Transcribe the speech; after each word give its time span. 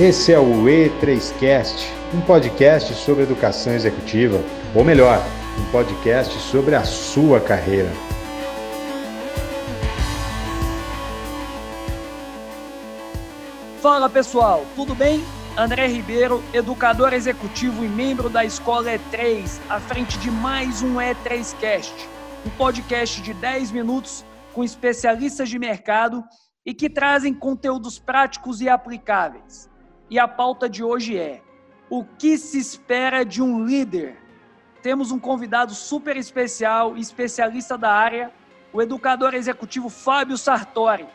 Esse 0.00 0.32
é 0.32 0.38
o 0.38 0.64
E3Cast, 0.64 1.92
um 2.14 2.22
podcast 2.22 2.94
sobre 2.94 3.24
educação 3.24 3.74
executiva, 3.74 4.42
ou 4.74 4.82
melhor, 4.82 5.22
um 5.60 5.70
podcast 5.70 6.32
sobre 6.38 6.74
a 6.74 6.82
sua 6.82 7.38
carreira. 7.42 7.90
Fala 13.82 14.08
pessoal, 14.08 14.64
tudo 14.74 14.94
bem? 14.94 15.22
André 15.58 15.86
Ribeiro, 15.88 16.42
educador 16.54 17.12
executivo 17.12 17.84
e 17.84 17.88
membro 17.88 18.30
da 18.30 18.46
Escola 18.46 18.92
E3, 18.92 19.60
à 19.68 19.78
frente 19.78 20.16
de 20.18 20.30
mais 20.30 20.80
um 20.80 20.94
E3Cast, 20.94 21.92
um 22.46 22.50
podcast 22.56 23.20
de 23.20 23.34
10 23.34 23.72
minutos 23.72 24.24
com 24.54 24.64
especialistas 24.64 25.50
de 25.50 25.58
mercado 25.58 26.24
e 26.64 26.72
que 26.72 26.88
trazem 26.88 27.34
conteúdos 27.34 27.98
práticos 27.98 28.62
e 28.62 28.70
aplicáveis. 28.70 29.70
E 30.12 30.18
a 30.18 30.28
pauta 30.28 30.68
de 30.68 30.84
hoje 30.84 31.16
é: 31.16 31.40
o 31.88 32.04
que 32.04 32.36
se 32.36 32.58
espera 32.58 33.24
de 33.24 33.40
um 33.40 33.64
líder? 33.64 34.18
Temos 34.82 35.10
um 35.10 35.18
convidado 35.18 35.74
super 35.74 36.18
especial 36.18 36.98
especialista 36.98 37.78
da 37.78 37.90
área, 37.90 38.30
o 38.74 38.82
educador 38.82 39.32
executivo 39.32 39.88
Fábio 39.88 40.36
Sartori. 40.36 41.06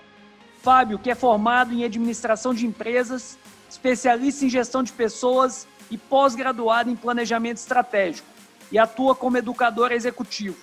Fábio, 0.64 0.98
que 0.98 1.12
é 1.12 1.14
formado 1.14 1.72
em 1.76 1.84
administração 1.84 2.55
de 2.55 2.66
empresas, 2.66 3.38
especialista 3.70 4.46
em 4.46 4.50
gestão 4.50 4.82
de 4.82 4.91
pessoas 4.91 5.68
e 5.91 5.98
pós-graduado 6.00 6.90
em 6.90 6.96
planejamento 6.96 7.58
estratégico, 7.58 8.27
e 8.72 8.80
atua 8.80 9.14
como 9.14 9.38
educador 9.38 9.91
executivo. 9.91 10.58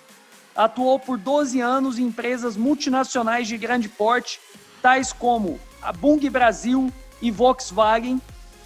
Atuou 0.57 0.99
por 0.99 1.19
12 1.19 1.61
anos 1.61 2.01
em 2.01 2.07
empresas 2.07 2.57
multinacionais 2.57 3.47
de 3.47 3.57
grande 3.57 3.89
porte 3.89 4.41
tais 4.83 5.13
como 5.13 5.61
a 5.81 5.93
Bung 5.93 6.29
Brasil 6.29 6.93
e 7.25 7.31
Volkswagen, 7.31 8.21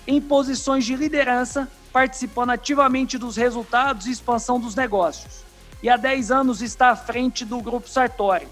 em 0.04 0.20
posições 0.20 0.84
de 0.84 0.96
liderança, 0.96 1.70
participando 1.92 2.50
ativamente 2.50 3.16
dos 3.16 3.36
resultados 3.36 4.06
e 4.06 4.10
expansão 4.10 4.58
dos 4.58 4.74
negócios. 4.74 5.44
E 5.80 5.88
há 5.88 5.96
10 5.96 6.32
anos 6.32 6.60
está 6.60 6.90
à 6.90 6.96
frente 6.96 7.44
do 7.44 7.60
Grupo 7.60 7.88
Sartori. 7.88 8.48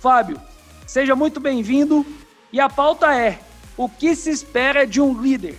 Fábio, 0.00 0.40
seja 0.84 1.14
muito 1.14 1.38
bem-vindo. 1.38 2.04
E 2.52 2.58
a 2.58 2.68
pauta 2.68 3.14
é: 3.14 3.38
o 3.76 3.88
que 3.88 4.16
se 4.16 4.30
espera 4.30 4.84
de 4.84 5.00
um 5.00 5.22
líder? 5.22 5.56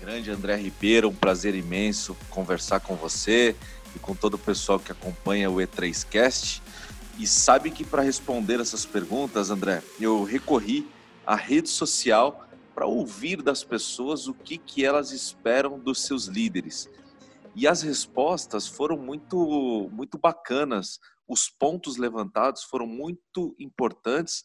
Grande 0.00 0.30
André 0.30 0.56
Ribeiro, 0.56 1.10
um 1.10 1.14
prazer 1.14 1.54
imenso 1.54 2.16
conversar 2.30 2.80
com 2.80 2.94
você 2.94 3.54
e 3.94 3.98
com 3.98 4.14
todo 4.14 4.34
o 4.34 4.38
pessoal 4.38 4.80
que 4.80 4.90
acompanha 4.90 5.50
o 5.50 5.56
E3Cast. 5.56 6.62
E 7.18 7.26
sabe 7.26 7.70
que 7.70 7.84
para 7.84 8.00
responder 8.00 8.60
essas 8.60 8.86
perguntas, 8.86 9.50
André, 9.50 9.82
eu 10.00 10.24
recorri 10.24 10.88
à 11.26 11.34
rede 11.34 11.68
social 11.68 12.47
para 12.78 12.86
ouvir 12.86 13.42
das 13.42 13.64
pessoas 13.64 14.28
o 14.28 14.34
que, 14.34 14.56
que 14.56 14.84
elas 14.84 15.10
esperam 15.10 15.80
dos 15.80 16.02
seus 16.02 16.26
líderes. 16.26 16.88
E 17.56 17.66
as 17.66 17.82
respostas 17.82 18.68
foram 18.68 18.96
muito, 18.96 19.90
muito 19.90 20.16
bacanas. 20.16 21.00
Os 21.26 21.50
pontos 21.50 21.96
levantados 21.96 22.62
foram 22.62 22.86
muito 22.86 23.52
importantes 23.58 24.44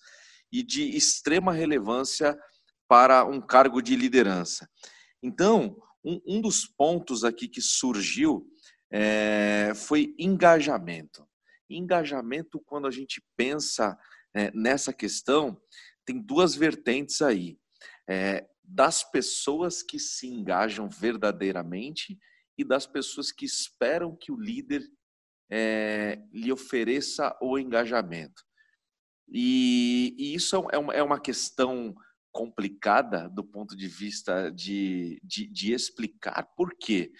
e 0.51 0.63
de 0.63 0.97
extrema 0.97 1.53
relevância 1.53 2.35
para 2.87 3.23
um 3.23 3.39
cargo 3.39 3.83
de 3.83 3.95
liderança. 3.95 4.67
Então, 5.21 5.77
um, 6.03 6.19
um 6.25 6.41
dos 6.41 6.65
pontos 6.65 7.23
aqui 7.23 7.47
que 7.47 7.61
surgiu 7.61 8.47
é, 8.91 9.73
foi 9.75 10.15
engajamento. 10.17 11.23
Engajamento, 11.69 12.59
quando 12.65 12.87
a 12.87 12.91
gente 12.91 13.23
pensa 13.37 13.95
é, 14.33 14.49
nessa 14.55 14.91
questão, 14.91 15.55
tem 16.03 16.19
duas 16.19 16.55
vertentes 16.55 17.21
aí. 17.21 17.59
É, 18.09 18.47
das 18.63 19.03
pessoas 19.03 19.83
que 19.83 19.99
se 19.99 20.27
engajam 20.27 20.89
verdadeiramente 20.89 22.17
e 22.57 22.63
das 22.63 22.85
pessoas 22.85 23.31
que 23.31 23.45
esperam 23.45 24.15
que 24.15 24.31
o 24.31 24.39
líder 24.39 24.81
é, 25.49 26.19
lhe 26.31 26.51
ofereça 26.51 27.37
o 27.41 27.57
engajamento. 27.57 28.43
E, 29.27 30.15
e 30.17 30.33
isso 30.33 30.55
é 30.71 30.77
uma, 30.77 30.93
é 30.93 31.03
uma 31.03 31.19
questão 31.19 31.95
complicada 32.31 33.29
do 33.29 33.43
ponto 33.43 33.75
de 33.75 33.87
vista 33.87 34.49
de, 34.51 35.19
de, 35.23 35.47
de 35.47 35.73
explicar 35.73 36.43
por 36.55 36.75
quê. 36.75 37.11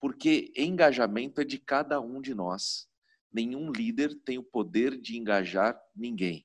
Porque 0.00 0.52
engajamento 0.56 1.40
é 1.40 1.44
de 1.44 1.58
cada 1.58 2.00
um 2.00 2.20
de 2.20 2.34
nós. 2.34 2.88
Nenhum 3.32 3.70
líder 3.70 4.14
tem 4.24 4.38
o 4.38 4.42
poder 4.42 5.00
de 5.00 5.16
engajar 5.16 5.80
ninguém. 5.94 6.44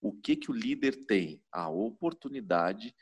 O 0.00 0.12
que, 0.12 0.36
que 0.36 0.50
o 0.50 0.54
líder 0.54 1.04
tem? 1.06 1.42
A 1.52 1.68
oportunidade 1.68 2.94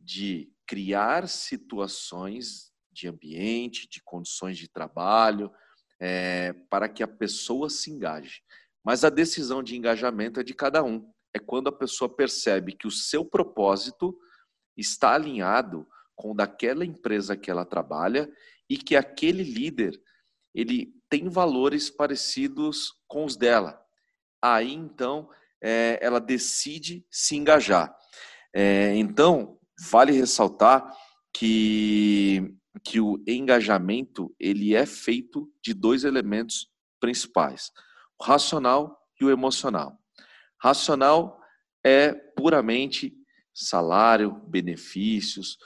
de 0.00 0.50
criar 0.66 1.28
situações 1.28 2.72
de 2.90 3.08
ambiente, 3.08 3.88
de 3.88 4.02
condições 4.02 4.56
de 4.56 4.68
trabalho, 4.68 5.52
é, 6.00 6.52
para 6.70 6.88
que 6.88 7.02
a 7.02 7.08
pessoa 7.08 7.68
se 7.68 7.90
engaje. 7.90 8.42
Mas 8.84 9.04
a 9.04 9.10
decisão 9.10 9.62
de 9.62 9.76
engajamento 9.76 10.40
é 10.40 10.42
de 10.42 10.54
cada 10.54 10.82
um. 10.82 11.10
É 11.34 11.38
quando 11.38 11.68
a 11.68 11.72
pessoa 11.72 12.08
percebe 12.08 12.72
que 12.72 12.86
o 12.86 12.90
seu 12.90 13.24
propósito 13.24 14.18
está 14.76 15.14
alinhado 15.14 15.86
com 16.16 16.32
o 16.32 16.34
daquela 16.34 16.84
empresa 16.84 17.36
que 17.36 17.50
ela 17.50 17.64
trabalha 17.64 18.32
e 18.68 18.76
que 18.76 18.96
aquele 18.96 19.42
líder 19.42 20.00
ele 20.54 20.94
tem 21.08 21.28
valores 21.28 21.90
parecidos 21.90 22.92
com 23.06 23.24
os 23.24 23.36
dela. 23.36 23.80
Aí 24.42 24.72
então 24.72 25.28
é, 25.62 25.98
ela 26.00 26.20
decide 26.20 27.04
se 27.10 27.36
engajar. 27.36 27.94
É, 28.54 28.94
então 28.96 29.58
vale 29.90 30.12
ressaltar 30.12 30.92
que 31.32 32.54
que 32.84 33.00
o 33.00 33.22
engajamento 33.26 34.34
ele 34.38 34.74
é 34.74 34.86
feito 34.86 35.52
de 35.62 35.74
dois 35.74 36.04
elementos 36.04 36.70
principais: 37.00 37.70
o 38.18 38.24
racional 38.24 38.98
e 39.20 39.24
o 39.24 39.30
emocional. 39.30 39.98
Racional 40.60 41.40
é 41.84 42.12
puramente 42.12 43.14
salário, 43.54 44.32
benefícios, 44.48 45.56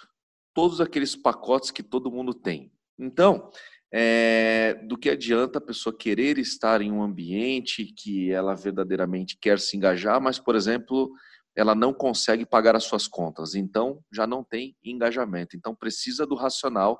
todos 0.54 0.80
aqueles 0.80 1.14
pacotes 1.14 1.70
que 1.70 1.82
todo 1.82 2.10
mundo 2.10 2.34
tem. 2.34 2.72
Então, 2.98 3.50
é, 3.92 4.74
do 4.86 4.96
que 4.96 5.10
adianta 5.10 5.58
a 5.58 5.62
pessoa 5.62 5.96
querer 5.96 6.38
estar 6.38 6.80
em 6.80 6.90
um 6.90 7.02
ambiente 7.02 7.84
que 7.84 8.32
ela 8.32 8.54
verdadeiramente 8.54 9.36
quer 9.38 9.60
se 9.60 9.76
engajar, 9.76 10.20
mas, 10.20 10.38
por 10.38 10.56
exemplo, 10.56 11.12
ela 11.54 11.74
não 11.74 11.92
consegue 11.92 12.46
pagar 12.46 12.74
as 12.74 12.84
suas 12.84 13.06
contas, 13.06 13.54
então 13.54 14.02
já 14.10 14.26
não 14.26 14.42
tem 14.42 14.74
engajamento. 14.82 15.56
Então, 15.56 15.74
precisa 15.74 16.26
do 16.26 16.34
racional 16.34 16.98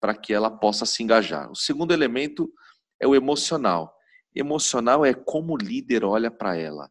para 0.00 0.14
que 0.16 0.32
ela 0.34 0.50
possa 0.50 0.84
se 0.84 1.02
engajar. 1.02 1.50
O 1.50 1.54
segundo 1.54 1.92
elemento 1.92 2.52
é 3.00 3.06
o 3.06 3.14
emocional. 3.14 3.94
Emocional 4.34 5.06
é 5.06 5.14
como 5.14 5.54
o 5.54 5.56
líder 5.56 6.04
olha 6.04 6.30
para 6.30 6.56
ela, 6.56 6.90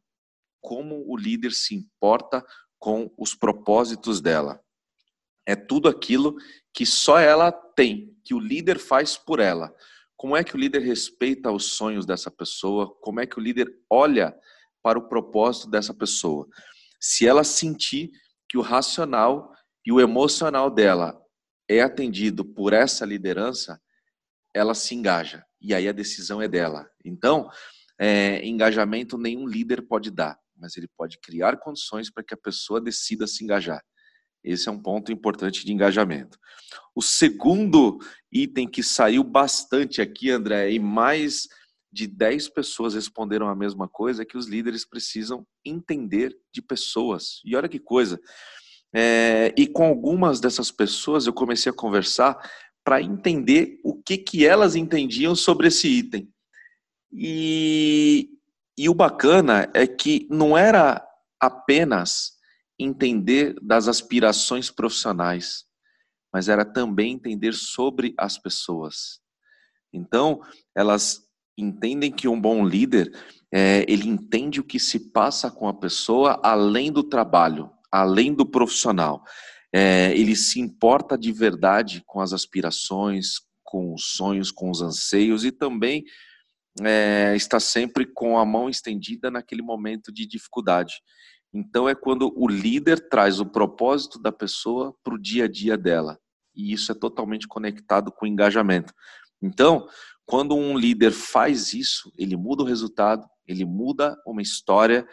como 0.61 1.03
o 1.07 1.17
líder 1.17 1.51
se 1.51 1.75
importa 1.75 2.43
com 2.79 3.13
os 3.17 3.35
propósitos 3.35 4.21
dela. 4.21 4.61
É 5.45 5.55
tudo 5.55 5.89
aquilo 5.89 6.35
que 6.73 6.85
só 6.85 7.19
ela 7.19 7.51
tem, 7.51 8.14
que 8.25 8.33
o 8.33 8.39
líder 8.39 8.79
faz 8.79 9.15
por 9.15 9.39
ela. 9.39 9.73
Como 10.17 10.35
é 10.35 10.43
que 10.43 10.55
o 10.55 10.57
líder 10.57 10.79
respeita 10.79 11.51
os 11.51 11.65
sonhos 11.73 12.05
dessa 12.05 12.31
pessoa? 12.31 12.93
Como 13.01 13.19
é 13.19 13.27
que 13.27 13.37
o 13.37 13.41
líder 13.41 13.71
olha 13.89 14.35
para 14.81 14.97
o 14.97 15.07
propósito 15.07 15.69
dessa 15.69 15.93
pessoa? 15.93 16.47
Se 16.99 17.27
ela 17.27 17.43
sentir 17.43 18.11
que 18.49 18.57
o 18.57 18.61
racional 18.61 19.53
e 19.85 19.91
o 19.91 19.99
emocional 19.99 20.69
dela 20.69 21.21
é 21.69 21.81
atendido 21.81 22.43
por 22.43 22.73
essa 22.73 23.05
liderança, 23.05 23.79
ela 24.53 24.73
se 24.73 24.95
engaja. 24.95 25.45
E 25.61 25.73
aí 25.73 25.87
a 25.87 25.91
decisão 25.91 26.41
é 26.41 26.47
dela. 26.47 26.89
Então, 27.03 27.49
é, 27.99 28.45
engajamento 28.45 29.17
nenhum 29.17 29.47
líder 29.47 29.81
pode 29.81 30.09
dar, 30.09 30.39
mas 30.55 30.77
ele 30.77 30.87
pode 30.97 31.19
criar 31.19 31.57
condições 31.57 32.09
para 32.09 32.23
que 32.23 32.33
a 32.33 32.37
pessoa 32.37 32.81
decida 32.81 33.27
se 33.27 33.43
engajar. 33.43 33.83
Esse 34.43 34.69
é 34.69 34.71
um 34.71 34.81
ponto 34.81 35.11
importante 35.11 35.65
de 35.65 35.73
engajamento. 35.73 36.37
O 36.95 37.01
segundo 37.01 37.99
item 38.31 38.67
que 38.67 38.81
saiu 38.81 39.23
bastante 39.23 40.01
aqui, 40.01 40.31
André, 40.31 40.71
e 40.71 40.79
mais 40.79 41.47
de 41.91 42.07
10 42.07 42.49
pessoas 42.49 42.93
responderam 42.93 43.47
a 43.47 43.55
mesma 43.55 43.87
coisa, 43.87 44.21
é 44.21 44.25
que 44.25 44.37
os 44.37 44.47
líderes 44.47 44.85
precisam 44.85 45.45
entender 45.63 46.35
de 46.53 46.61
pessoas. 46.61 47.41
E 47.45 47.55
olha 47.55 47.69
que 47.69 47.79
coisa. 47.79 48.19
É, 48.93 49.53
e 49.57 49.67
com 49.67 49.85
algumas 49.85 50.39
dessas 50.39 50.71
pessoas 50.71 51.27
eu 51.27 51.33
comecei 51.33 51.69
a 51.69 51.75
conversar 51.75 52.37
para 52.83 53.01
entender 53.01 53.79
o 53.83 54.01
que, 54.01 54.17
que 54.17 54.45
elas 54.45 54.75
entendiam 54.75 55.35
sobre 55.35 55.67
esse 55.67 55.87
item. 55.87 56.29
E, 57.11 58.29
e 58.77 58.87
o 58.87 58.93
bacana 58.93 59.69
é 59.73 59.87
que 59.87 60.27
não 60.29 60.57
era 60.57 61.05
apenas 61.39 62.33
entender 62.77 63.55
das 63.61 63.87
aspirações 63.87 64.69
profissionais, 64.69 65.65
mas 66.35 66.49
era 66.49 66.65
também 66.65 67.13
entender 67.13 67.53
sobre 67.53 68.13
as 68.17 68.37
pessoas. 68.37 69.21
Então, 69.93 70.41
elas 70.75 71.21
entendem 71.57 72.11
que 72.11 72.27
um 72.27 72.41
bom 72.41 72.67
líder, 72.67 73.09
é, 73.53 73.85
ele 73.87 74.09
entende 74.09 74.59
o 74.59 74.63
que 74.65 74.77
se 74.77 75.13
passa 75.13 75.49
com 75.49 75.65
a 75.65 75.73
pessoa 75.73 76.37
além 76.43 76.91
do 76.91 77.03
trabalho, 77.03 77.71
além 77.89 78.33
do 78.33 78.45
profissional. 78.45 79.23
é, 79.73 80.11
ele 80.11 80.35
se 80.35 80.59
importa 80.59 81.17
de 81.17 81.31
verdade 81.31 82.03
com 82.05 82.19
as 82.19 82.33
aspirações, 82.33 83.35
com 83.63 83.93
os 83.93 84.03
sonhos, 84.17 84.51
com 84.51 84.69
os 84.69 84.81
anseios 84.81 85.45
e 85.45 85.53
também 85.53 86.03
é, 86.81 87.33
está 87.33 87.61
sempre 87.61 88.05
com 88.05 88.37
a 88.37 88.45
mão 88.45 88.69
estendida 88.69 89.31
naquele 89.31 89.61
momento 89.61 90.11
de 90.11 90.27
dificuldade. 90.27 90.95
Então 91.53 91.87
é 91.87 91.95
quando 91.95 92.33
o 92.35 92.45
líder 92.49 93.07
traz 93.07 93.39
o 93.39 93.45
propósito 93.45 94.19
da 94.19 94.33
pessoa 94.33 94.93
para 95.01 95.15
o 95.15 95.21
dia 95.21 95.45
a 95.45 95.47
dia 95.47 95.77
dela. 95.77 96.19
E 96.55 96.71
isso 96.71 96.91
é 96.91 96.95
totalmente 96.95 97.47
conectado 97.47 98.11
com 98.11 98.25
o 98.25 98.27
engajamento. 98.27 98.93
Então, 99.41 99.87
quando 100.25 100.55
um 100.55 100.77
líder 100.77 101.11
faz 101.11 101.73
isso, 101.73 102.11
ele 102.17 102.35
muda 102.35 102.63
o 102.63 102.65
resultado, 102.65 103.27
ele 103.47 103.65
muda 103.65 104.17
uma 104.25 104.41
história 104.41 105.07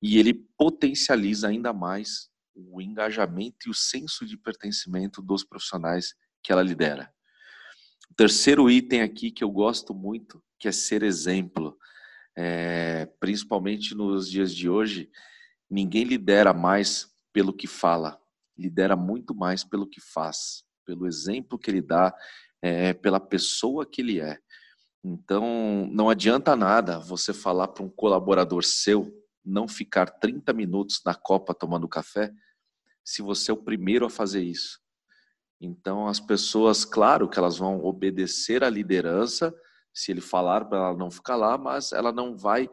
e 0.00 0.18
ele 0.18 0.34
potencializa 0.58 1.48
ainda 1.48 1.72
mais 1.72 2.28
o 2.54 2.80
engajamento 2.80 3.66
e 3.66 3.70
o 3.70 3.74
senso 3.74 4.26
de 4.26 4.36
pertencimento 4.36 5.22
dos 5.22 5.42
profissionais 5.42 6.14
que 6.42 6.52
ela 6.52 6.62
lidera. 6.62 7.10
O 8.10 8.14
terceiro 8.14 8.70
item 8.70 9.00
aqui 9.00 9.30
que 9.30 9.42
eu 9.42 9.50
gosto 9.50 9.94
muito, 9.94 10.42
que 10.58 10.68
é 10.68 10.72
ser 10.72 11.02
exemplo, 11.02 11.78
é, 12.36 13.06
principalmente 13.18 13.94
nos 13.94 14.30
dias 14.30 14.54
de 14.54 14.68
hoje, 14.68 15.10
ninguém 15.70 16.04
lidera 16.04 16.52
mais 16.52 17.06
pelo 17.32 17.54
que 17.54 17.66
fala, 17.66 18.20
lidera 18.56 18.96
muito 18.96 19.34
mais 19.34 19.64
pelo 19.64 19.88
que 19.88 20.00
faz, 20.00 20.62
pelo 20.84 21.06
exemplo 21.06 21.58
que 21.58 21.70
ele 21.70 21.82
dá, 21.82 22.14
é, 22.60 22.92
pela 22.92 23.20
pessoa 23.20 23.86
que 23.86 24.00
ele 24.00 24.20
é. 24.20 24.38
Então, 25.04 25.88
não 25.92 26.08
adianta 26.08 26.54
nada 26.54 26.98
você 26.98 27.32
falar 27.32 27.68
para 27.68 27.84
um 27.84 27.88
colaborador 27.88 28.62
seu 28.62 29.12
não 29.44 29.66
ficar 29.66 30.06
30 30.06 30.52
minutos 30.52 31.00
na 31.04 31.14
copa 31.14 31.52
tomando 31.52 31.88
café, 31.88 32.32
se 33.04 33.20
você 33.20 33.50
é 33.50 33.54
o 33.54 33.62
primeiro 33.62 34.06
a 34.06 34.10
fazer 34.10 34.42
isso. 34.42 34.80
Então, 35.60 36.06
as 36.06 36.20
pessoas, 36.20 36.84
claro 36.84 37.28
que 37.28 37.38
elas 37.38 37.58
vão 37.58 37.84
obedecer 37.84 38.62
à 38.62 38.70
liderança, 38.70 39.54
se 39.92 40.10
ele 40.10 40.20
falar 40.20 40.64
para 40.64 40.78
ela 40.78 40.96
não 40.96 41.10
ficar 41.10 41.36
lá, 41.36 41.58
mas 41.58 41.92
ela 41.92 42.12
não 42.12 42.36
vai 42.36 42.70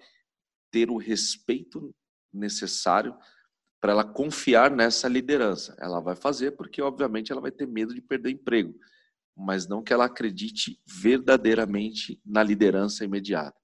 ter 0.71 0.89
o 0.89 0.97
respeito 0.97 1.93
necessário 2.31 3.15
para 3.81 3.93
ela 3.93 4.03
confiar 4.03 4.69
nessa 4.71 5.07
liderança. 5.07 5.75
Ela 5.79 5.99
vai 5.99 6.15
fazer 6.15 6.51
porque, 6.51 6.81
obviamente, 6.81 7.31
ela 7.31 7.41
vai 7.41 7.51
ter 7.51 7.67
medo 7.67 7.93
de 7.93 8.01
perder 8.01 8.31
emprego, 8.31 8.75
mas 9.35 9.67
não 9.67 9.81
que 9.81 9.93
ela 9.93 10.05
acredite 10.05 10.79
verdadeiramente 10.85 12.21
na 12.25 12.43
liderança 12.43 13.05
imediata. 13.05 13.57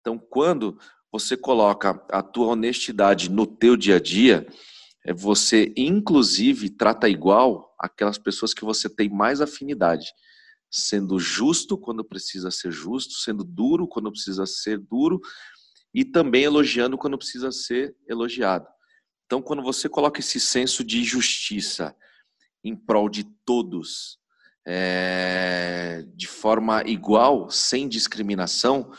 Então, 0.00 0.18
quando 0.18 0.78
você 1.12 1.36
coloca 1.36 2.04
a 2.10 2.22
tua 2.22 2.48
honestidade 2.48 3.30
no 3.30 3.46
teu 3.46 3.76
dia 3.76 3.96
a 3.96 4.00
dia, 4.00 4.46
é 5.04 5.12
você 5.12 5.72
inclusive 5.76 6.70
trata 6.70 7.08
igual 7.08 7.74
aquelas 7.78 8.18
pessoas 8.18 8.54
que 8.54 8.64
você 8.64 8.88
tem 8.88 9.08
mais 9.08 9.40
afinidade, 9.40 10.06
sendo 10.70 11.18
justo 11.18 11.76
quando 11.76 12.04
precisa 12.04 12.50
ser 12.50 12.72
justo, 12.72 13.14
sendo 13.14 13.44
duro 13.44 13.86
quando 13.86 14.10
precisa 14.10 14.46
ser 14.46 14.78
duro 14.78 15.20
e 15.92 16.04
também 16.04 16.44
elogiando 16.44 16.96
quando 16.96 17.18
precisa 17.18 17.52
ser 17.52 17.94
elogiado. 18.08 18.66
Então, 19.32 19.40
quando 19.40 19.62
você 19.62 19.88
coloca 19.88 20.20
esse 20.20 20.38
senso 20.38 20.84
de 20.84 21.02
justiça 21.02 21.96
em 22.62 22.76
prol 22.76 23.08
de 23.08 23.24
todos, 23.46 24.18
é, 24.66 26.04
de 26.14 26.26
forma 26.26 26.82
igual, 26.82 27.48
sem 27.48 27.88
discriminação, 27.88 28.92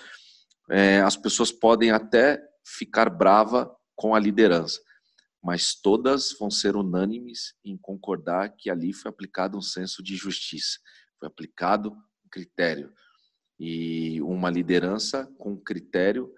é, 0.71 1.01
as 1.01 1.15
pessoas 1.15 1.51
podem 1.51 1.91
até 1.91 2.41
ficar 2.65 3.11
brava 3.11 3.71
com 3.95 4.15
a 4.15 4.19
liderança 4.19 4.81
mas 5.43 5.75
todas 5.75 6.31
vão 6.39 6.49
ser 6.49 6.75
unânimes 6.77 7.53
em 7.65 7.77
concordar 7.77 8.55
que 8.57 8.69
ali 8.69 8.93
foi 8.93 9.09
aplicado 9.09 9.57
um 9.57 9.61
senso 9.61 10.01
de 10.01 10.15
justiça, 10.15 10.79
foi 11.19 11.27
aplicado 11.27 11.91
um 11.91 12.29
critério. 12.31 12.93
E 13.59 14.21
uma 14.21 14.49
liderança 14.49 15.29
com 15.37 15.57
critério, 15.57 16.33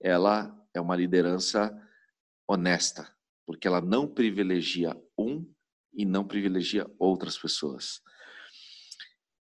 ela 0.00 0.58
é 0.72 0.80
uma 0.80 0.96
liderança 0.96 1.70
honesta, 2.48 3.14
porque 3.46 3.68
ela 3.68 3.80
não 3.80 4.08
privilegia 4.08 4.94
um 5.16 5.46
e 5.94 6.04
não 6.04 6.26
privilegia 6.26 6.86
outras 6.98 7.38
pessoas. 7.38 8.00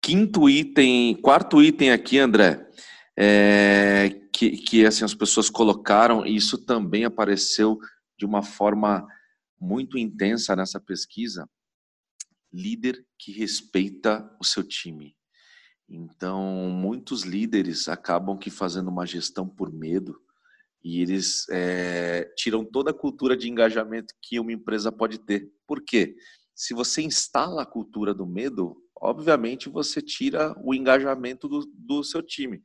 Quinto 0.02 0.50
item, 0.50 1.14
quarto 1.22 1.62
item 1.62 1.90
aqui, 1.92 2.18
André, 2.18 2.68
é, 3.16 4.10
que, 4.32 4.50
que 4.50 4.84
assim, 4.84 5.04
as 5.04 5.14
pessoas 5.14 5.48
colocaram, 5.48 6.26
e 6.26 6.36
isso 6.36 6.58
também 6.58 7.04
apareceu 7.04 7.78
de 8.18 8.26
uma 8.26 8.42
forma 8.42 9.06
muito 9.58 9.96
intensa 9.96 10.54
nessa 10.54 10.78
pesquisa, 10.78 11.48
líder 12.52 13.04
que 13.18 13.32
respeita 13.32 14.28
o 14.38 14.44
seu 14.44 14.62
time. 14.62 15.16
Então, 15.88 16.70
muitos 16.70 17.22
líderes 17.22 17.88
acabam 17.88 18.38
que 18.38 18.50
fazendo 18.50 18.88
uma 18.88 19.06
gestão 19.06 19.48
por 19.48 19.72
medo 19.72 20.20
e 20.84 21.00
eles 21.00 21.46
é, 21.50 22.30
tiram 22.36 22.62
toda 22.62 22.90
a 22.90 22.94
cultura 22.94 23.34
de 23.34 23.48
engajamento 23.48 24.12
que 24.20 24.38
uma 24.38 24.52
empresa 24.52 24.92
pode 24.92 25.18
ter. 25.18 25.50
Por 25.66 25.82
quê? 25.82 26.14
Se 26.54 26.74
você 26.74 27.00
instala 27.00 27.62
a 27.62 27.66
cultura 27.66 28.12
do 28.12 28.26
medo, 28.26 28.76
obviamente 28.94 29.70
você 29.70 30.02
tira 30.02 30.54
o 30.62 30.74
engajamento 30.74 31.48
do, 31.48 31.64
do 31.74 32.04
seu 32.04 32.22
time, 32.22 32.62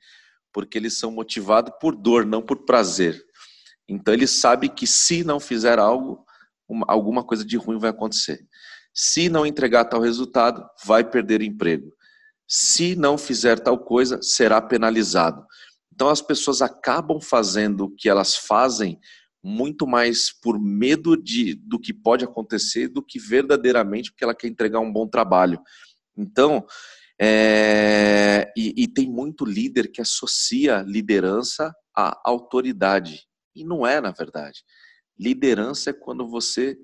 porque 0.51 0.77
eles 0.77 0.98
são 0.98 1.10
motivados 1.12 1.74
por 1.80 1.95
dor, 1.95 2.25
não 2.25 2.42
por 2.42 2.66
prazer. 2.66 3.24
Então 3.88 4.13
ele 4.13 4.27
sabe 4.27 4.68
que 4.68 4.86
se 4.86 5.24
não 5.24 5.39
fizer 5.39 5.80
algo, 5.80 6.25
uma, 6.68 6.86
alguma 6.89 7.24
coisa 7.24 7.45
de 7.45 7.56
ruim 7.56 7.80
vai 7.80 7.89
acontecer. 7.89 8.45
Se 8.94 9.30
não 9.30 9.45
entregar 9.45 9.86
tal 9.86 10.01
resultado, 10.01 10.68
vai 10.83 11.10
perder 11.10 11.42
emprego. 11.42 11.92
Se 12.45 12.95
não 12.95 13.18
fizer 13.18 13.60
tal 13.60 13.80
coisa, 13.80 14.21
será 14.21 14.62
penalizado. 14.62 15.45
Então 15.99 16.07
as 16.07 16.21
pessoas 16.21 16.61
acabam 16.61 17.19
fazendo 17.19 17.83
o 17.83 17.89
que 17.93 18.07
elas 18.07 18.33
fazem 18.33 18.97
muito 19.43 19.85
mais 19.85 20.31
por 20.31 20.57
medo 20.57 21.21
de, 21.21 21.55
do 21.55 21.77
que 21.77 21.93
pode 21.93 22.23
acontecer 22.23 22.87
do 22.87 23.03
que 23.03 23.19
verdadeiramente 23.19 24.09
porque 24.09 24.23
ela 24.23 24.33
quer 24.33 24.47
entregar 24.47 24.79
um 24.79 24.93
bom 24.93 25.05
trabalho. 25.05 25.61
Então, 26.15 26.65
é, 27.19 28.49
e, 28.55 28.73
e 28.77 28.87
tem 28.87 29.09
muito 29.09 29.43
líder 29.43 29.91
que 29.91 29.99
associa 29.99 30.85
liderança 30.87 31.75
à 31.93 32.17
autoridade. 32.23 33.27
E 33.53 33.65
não 33.65 33.85
é, 33.85 33.99
na 33.99 34.11
verdade. 34.11 34.63
Liderança 35.19 35.89
é 35.89 35.93
quando 35.93 36.25
você 36.29 36.77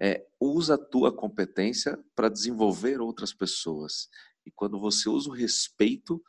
é, 0.00 0.24
usa 0.40 0.76
a 0.76 0.78
tua 0.78 1.12
competência 1.12 1.98
para 2.14 2.28
desenvolver 2.28 3.00
outras 3.00 3.34
pessoas. 3.34 4.06
E 4.46 4.50
quando 4.52 4.78
você 4.78 5.08
usa 5.08 5.28
o 5.28 5.34
respeito 5.34 6.22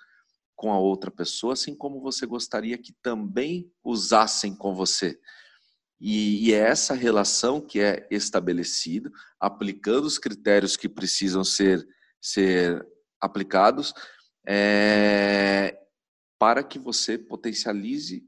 com 0.62 0.72
a 0.72 0.78
outra 0.78 1.10
pessoa, 1.10 1.54
assim 1.54 1.74
como 1.74 2.00
você 2.00 2.24
gostaria 2.24 2.78
que 2.78 2.94
também 3.02 3.74
usassem 3.84 4.56
com 4.56 4.76
você. 4.76 5.20
E, 6.00 6.48
e 6.50 6.54
é 6.54 6.60
essa 6.60 6.94
relação 6.94 7.60
que 7.60 7.80
é 7.80 8.08
estabelecida, 8.12 9.12
aplicando 9.40 10.06
os 10.06 10.20
critérios 10.20 10.78
que 10.78 10.88
precisam 10.88 11.44
ser, 11.44 11.84
ser 12.22 12.88
aplicados, 13.20 13.92
é, 14.48 15.80
para 16.38 16.64
que 16.64 16.78
você 16.78 17.18
potencialize 17.18 18.24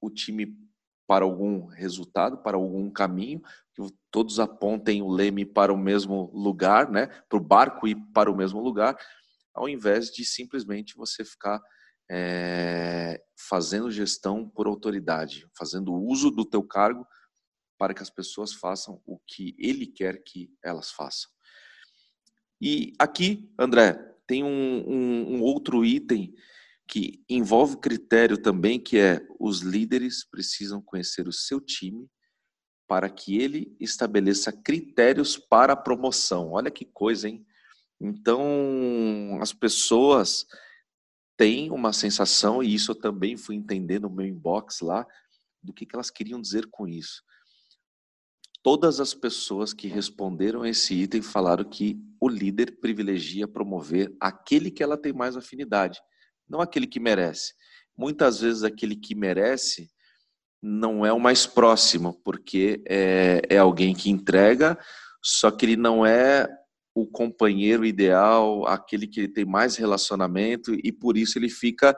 o 0.00 0.08
time 0.08 0.56
para 1.04 1.24
algum 1.24 1.66
resultado, 1.66 2.38
para 2.38 2.56
algum 2.56 2.88
caminho, 2.88 3.42
que 3.74 3.82
todos 4.12 4.38
apontem 4.38 5.02
o 5.02 5.08
leme 5.08 5.44
para 5.44 5.72
o 5.72 5.76
mesmo 5.76 6.30
lugar, 6.32 6.88
né? 6.92 7.08
Para 7.28 7.38
o 7.38 7.42
barco 7.42 7.88
ir 7.88 7.96
para 8.14 8.30
o 8.30 8.36
mesmo 8.36 8.60
lugar, 8.60 8.96
ao 9.56 9.68
invés 9.68 10.10
de 10.10 10.24
simplesmente 10.24 10.94
você 10.96 11.24
ficar 11.24 11.60
é, 12.10 13.20
fazendo 13.36 13.90
gestão 13.90 14.48
por 14.48 14.66
autoridade, 14.66 15.48
fazendo 15.56 15.92
uso 15.94 16.30
do 16.30 16.44
teu 16.44 16.62
cargo 16.62 17.06
para 17.78 17.92
que 17.92 18.02
as 18.02 18.10
pessoas 18.10 18.52
façam 18.52 19.02
o 19.04 19.18
que 19.18 19.54
ele 19.58 19.86
quer 19.86 20.22
que 20.22 20.50
elas 20.62 20.90
façam. 20.90 21.30
E 22.60 22.92
aqui, 22.98 23.52
André, 23.58 23.94
tem 24.26 24.42
um, 24.42 24.48
um, 24.88 25.36
um 25.36 25.42
outro 25.42 25.84
item 25.84 26.34
que 26.88 27.24
envolve 27.28 27.78
critério 27.78 28.38
também, 28.38 28.78
que 28.78 28.98
é 28.98 29.20
os 29.38 29.60
líderes 29.60 30.24
precisam 30.24 30.80
conhecer 30.80 31.26
o 31.26 31.32
seu 31.32 31.60
time 31.60 32.08
para 32.86 33.10
que 33.10 33.38
ele 33.38 33.76
estabeleça 33.80 34.52
critérios 34.52 35.36
para 35.36 35.72
a 35.72 35.76
promoção. 35.76 36.52
Olha 36.52 36.70
que 36.70 36.84
coisa, 36.84 37.28
hein? 37.28 37.44
Então, 38.00 39.38
as 39.40 39.52
pessoas 39.52 40.46
têm 41.36 41.70
uma 41.70 41.92
sensação, 41.92 42.62
e 42.62 42.74
isso 42.74 42.92
eu 42.92 42.94
também 42.94 43.36
fui 43.36 43.56
entender 43.56 44.00
no 44.00 44.10
meu 44.10 44.26
inbox 44.26 44.80
lá, 44.80 45.06
do 45.62 45.72
que, 45.72 45.84
que 45.86 45.94
elas 45.94 46.10
queriam 46.10 46.40
dizer 46.40 46.66
com 46.70 46.86
isso. 46.86 47.22
Todas 48.62 49.00
as 49.00 49.14
pessoas 49.14 49.72
que 49.72 49.86
responderam 49.86 50.62
a 50.62 50.68
esse 50.68 50.94
item 50.94 51.22
falaram 51.22 51.64
que 51.64 51.98
o 52.20 52.28
líder 52.28 52.78
privilegia 52.80 53.46
promover 53.46 54.14
aquele 54.20 54.70
que 54.70 54.82
ela 54.82 54.96
tem 54.96 55.12
mais 55.12 55.36
afinidade 55.36 56.00
não 56.48 56.60
aquele 56.60 56.86
que 56.86 57.00
merece. 57.00 57.54
Muitas 57.96 58.40
vezes 58.40 58.62
aquele 58.62 58.96
que 58.96 59.14
merece 59.14 59.90
não 60.62 61.04
é 61.04 61.12
o 61.12 61.20
mais 61.20 61.46
próximo, 61.46 62.20
porque 62.24 62.82
é, 62.86 63.42
é 63.48 63.58
alguém 63.58 63.94
que 63.94 64.10
entrega, 64.10 64.78
só 65.22 65.50
que 65.50 65.66
ele 65.66 65.76
não 65.76 66.04
é 66.04 66.48
o 66.96 67.06
companheiro 67.06 67.84
ideal, 67.84 68.66
aquele 68.66 69.06
que 69.06 69.20
ele 69.20 69.28
tem 69.28 69.44
mais 69.44 69.76
relacionamento 69.76 70.72
e 70.82 70.90
por 70.90 71.18
isso 71.18 71.38
ele 71.38 71.50
fica 71.50 71.94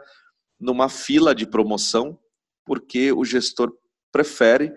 numa 0.58 0.88
fila 0.88 1.32
de 1.32 1.46
promoção, 1.46 2.18
porque 2.64 3.12
o 3.12 3.24
gestor 3.24 3.72
prefere 4.10 4.74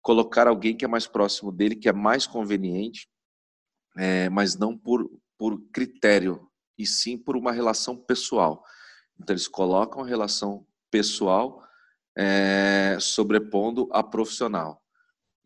colocar 0.00 0.46
alguém 0.46 0.76
que 0.76 0.84
é 0.84 0.88
mais 0.88 1.08
próximo 1.08 1.50
dele, 1.50 1.74
que 1.74 1.88
é 1.88 1.92
mais 1.92 2.28
conveniente, 2.28 3.08
é, 3.98 4.30
mas 4.30 4.56
não 4.56 4.78
por, 4.78 5.10
por 5.36 5.60
critério, 5.72 6.48
e 6.78 6.86
sim 6.86 7.18
por 7.18 7.36
uma 7.36 7.50
relação 7.50 7.96
pessoal. 7.96 8.62
Então, 9.20 9.34
eles 9.34 9.48
colocam 9.48 10.04
a 10.04 10.06
relação 10.06 10.64
pessoal 10.92 11.60
é, 12.16 12.98
sobrepondo 13.00 13.88
a 13.90 14.00
profissional. 14.00 14.80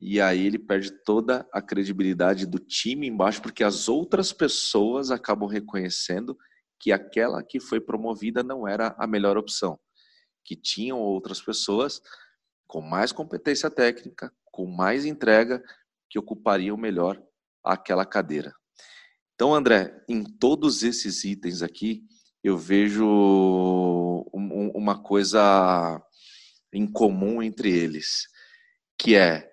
E 0.01 0.21
aí 0.21 0.47
ele 0.47 0.59
perde 0.59 0.91
toda 1.05 1.47
a 1.53 1.61
credibilidade 1.61 2.47
do 2.47 2.59
time 2.59 3.07
embaixo, 3.07 3.43
porque 3.43 3.63
as 3.63 3.89
outras 3.89 4.33
pessoas 4.33 5.11
acabam 5.11 5.49
reconhecendo 5.49 6.39
que 6.79 6.91
aquela 6.91 7.43
que 7.43 7.61
foi 7.61 7.81
promovida 7.81 8.43
não 8.43 8.67
era 8.67 8.95
a 8.99 9.07
melhor 9.07 9.37
opção, 9.37 9.79
que 10.43 10.57
tinham 10.57 10.99
outras 10.99 11.43
pessoas 11.43 12.01
com 12.67 12.81
mais 12.81 13.13
competência 13.13 13.71
técnica, 13.71 14.33
com 14.51 14.65
mais 14.65 15.05
entrega, 15.05 15.63
que 16.09 16.19
ocupariam 16.19 16.77
melhor 16.77 17.23
aquela 17.63 18.07
cadeira. 18.07 18.55
Então, 19.35 19.55
André, 19.55 20.03
em 20.09 20.25
todos 20.25 20.83
esses 20.83 21.25
itens 21.25 21.63
aqui, 21.63 22.03
eu 22.43 22.57
vejo 22.57 23.07
uma 24.33 25.03
coisa 25.03 26.03
em 26.73 26.91
comum 26.91 27.43
entre 27.43 27.71
eles, 27.71 28.27
que 28.99 29.15
é 29.15 29.50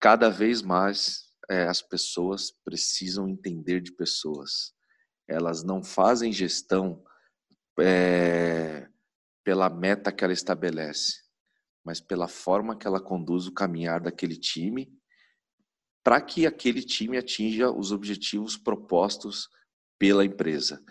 cada 0.00 0.28
vez 0.28 0.62
mais 0.62 1.26
é, 1.48 1.64
as 1.64 1.80
pessoas 1.80 2.50
precisam 2.64 3.28
entender 3.28 3.80
de 3.80 3.92
pessoas. 3.92 4.74
Elas 5.28 5.62
não 5.62 5.82
fazem 5.82 6.32
gestão 6.32 7.02
é, 7.78 8.88
pela 9.44 9.68
meta 9.68 10.12
que 10.12 10.24
ela 10.24 10.32
estabelece, 10.32 11.22
mas 11.84 12.00
pela 12.00 12.28
forma 12.28 12.76
que 12.76 12.86
ela 12.86 13.00
conduz 13.00 13.46
o 13.46 13.54
caminhar 13.54 14.00
daquele 14.00 14.36
time, 14.36 14.92
para 16.02 16.20
que 16.20 16.46
aquele 16.46 16.82
time 16.82 17.18
atinja 17.18 17.70
os 17.70 17.90
objetivos 17.90 18.56
propostos 18.56 19.48
pela 19.98 20.24
empresa. 20.24 20.82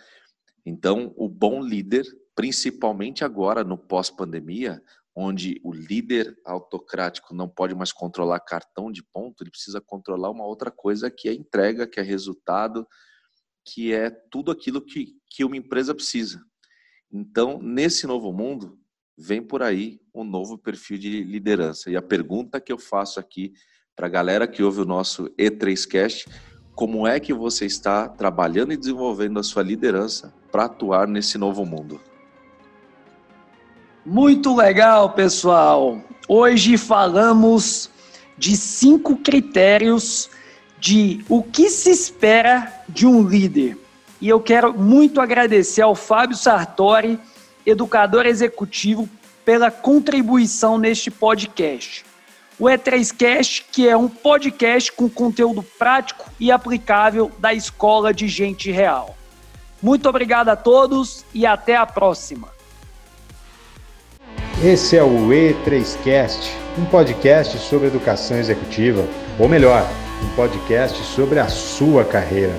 Então, 0.66 1.14
o 1.16 1.30
bom 1.30 1.62
líder, 1.62 2.06
principalmente 2.36 3.24
agora 3.24 3.64
no 3.64 3.78
pós-pandemia, 3.78 4.84
onde 5.16 5.62
o 5.64 5.72
líder 5.72 6.38
autocrático 6.44 7.34
não 7.34 7.48
pode 7.48 7.74
mais 7.74 7.94
controlar 7.94 8.40
cartão 8.42 8.92
de 8.92 9.02
ponto, 9.02 9.42
ele 9.42 9.50
precisa 9.50 9.80
controlar 9.80 10.30
uma 10.30 10.46
outra 10.46 10.70
coisa 10.70 11.10
que 11.10 11.30
é 11.30 11.34
entrega, 11.34 11.88
que 11.88 12.00
é 12.00 12.04
resultado, 12.04 12.86
que 13.64 13.94
é 13.94 14.10
tudo 14.10 14.52
aquilo 14.52 14.82
que, 14.82 15.16
que 15.30 15.46
uma 15.46 15.56
empresa 15.56 15.96
precisa. 15.96 16.44
Então, 17.10 17.62
nesse 17.62 18.06
novo 18.06 18.34
mundo, 18.34 18.78
vem 19.18 19.42
por 19.42 19.64
aí 19.64 20.02
um 20.14 20.26
novo 20.26 20.58
perfil 20.58 20.98
de 20.98 21.24
liderança. 21.24 21.90
E 21.90 21.96
a 21.96 22.02
pergunta 22.02 22.60
que 22.60 22.74
eu 22.74 22.78
faço 22.78 23.18
aqui 23.18 23.54
para 23.96 24.08
a 24.08 24.10
galera 24.10 24.48
que 24.48 24.62
ouve 24.62 24.82
o 24.82 24.86
nosso 24.86 25.30
E3Cast, 25.40 26.28
como 26.76 27.08
é 27.08 27.22
que 27.22 27.34
você 27.34 27.66
está 27.66 28.10
trabalhando 28.10 28.74
e 28.74 28.78
desenvolvendo 28.78 29.40
a 29.40 29.44
sua 29.44 29.64
liderança 29.64 30.34
para 30.52 30.66
atuar 30.66 31.08
nesse 31.08 31.38
novo 31.38 31.66
mundo? 31.66 32.02
Muito 34.06 34.56
legal, 34.56 35.10
pessoal. 35.10 36.00
Hoje 36.28 36.78
falamos 36.78 37.90
de 38.38 38.56
cinco 38.56 39.18
critérios 39.18 40.30
de 40.80 41.26
o 41.28 41.42
que 41.42 41.72
se 41.72 41.90
espera 41.90 42.72
de 42.88 43.08
um 43.08 43.28
líder. 43.28 43.76
E 44.22 44.30
eu 44.30 44.40
quero 44.40 44.78
muito 44.78 45.20
agradecer 45.20 45.82
ao 45.82 45.96
Fábio 45.96 46.38
Sartori, 46.38 47.20
educador 47.66 48.28
executivo, 48.28 49.10
pela 49.44 49.72
contribuição 49.72 50.78
neste 50.78 51.10
podcast. 51.10 52.06
O 52.60 52.66
E3Cast, 52.66 53.66
que 53.72 53.90
é 53.90 53.98
um 53.98 54.08
podcast 54.08 54.92
com 54.92 55.10
conteúdo 55.10 55.64
prático 55.64 56.30
e 56.40 56.52
aplicável 56.52 57.32
da 57.40 57.56
Escola 57.56 58.14
de 58.14 58.28
Gente 58.28 58.72
Real. 58.72 59.18
Muito 59.82 60.08
obrigado 60.08 60.50
a 60.50 60.56
todos 60.56 61.26
e 61.34 61.44
até 61.44 61.76
a 61.76 61.88
próxima. 61.88 62.55
Esse 64.64 64.96
é 64.96 65.04
o 65.04 65.28
E3Cast, 65.28 66.56
um 66.80 66.86
podcast 66.86 67.58
sobre 67.58 67.88
educação 67.88 68.38
executiva, 68.38 69.06
ou 69.38 69.50
melhor, 69.50 69.86
um 70.24 70.34
podcast 70.34 70.98
sobre 71.04 71.40
a 71.40 71.48
sua 71.50 72.06
carreira. 72.06 72.54